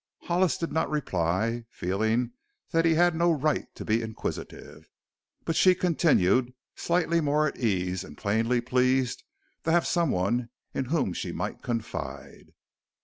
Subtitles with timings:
[0.23, 2.31] Hollis did not reply, feeling
[2.71, 4.89] that he had no right to be inquisitive.
[5.45, 9.21] But she continued, slightly more at ease and plainly pleased
[9.63, 12.47] to have some one in whom she might confide.